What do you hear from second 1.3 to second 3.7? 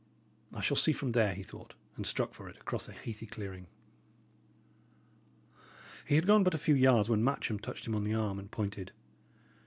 he thought, and struck for it across a heathy clearing.